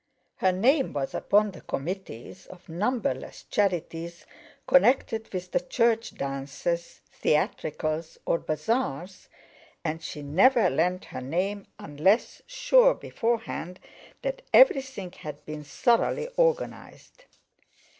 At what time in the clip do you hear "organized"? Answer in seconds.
16.35-17.25